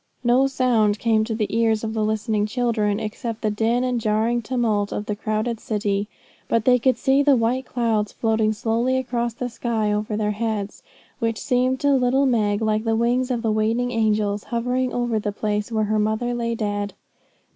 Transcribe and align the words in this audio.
No 0.23 0.47
sound 0.47 0.97
came 0.97 1.23
to 1.25 1.35
the 1.35 1.55
ears 1.55 1.83
of 1.83 1.93
the 1.93 2.03
listening 2.03 2.47
children 2.47 2.99
except 2.99 3.41
the 3.41 3.51
din 3.51 3.83
and 3.83 4.01
jarring 4.01 4.41
tumult 4.41 4.91
of 4.91 5.05
the 5.05 5.15
crowded 5.15 5.59
city; 5.59 6.07
but 6.47 6.65
they 6.65 6.79
could 6.79 6.97
see 6.97 7.21
the 7.21 7.35
white 7.35 7.67
clouds 7.67 8.11
floating 8.11 8.51
slowly 8.51 8.97
across 8.97 9.35
the 9.35 9.47
sky 9.47 9.93
over 9.93 10.17
their 10.17 10.31
heads, 10.31 10.81
which 11.19 11.37
seemed 11.39 11.79
to 11.81 11.93
little 11.93 12.25
Meg 12.25 12.63
like 12.63 12.83
the 12.83 12.95
wings 12.95 13.29
of 13.29 13.43
the 13.43 13.51
waiting 13.51 13.91
angels, 13.91 14.45
hovering 14.45 14.91
over 14.91 15.19
the 15.19 15.31
place 15.31 15.71
where 15.71 15.83
her 15.85 15.99
mother 15.99 16.33
lay 16.33 16.55
dead. 16.55 16.95